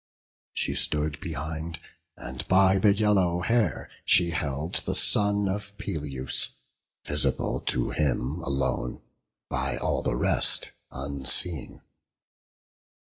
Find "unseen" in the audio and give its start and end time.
10.91-11.81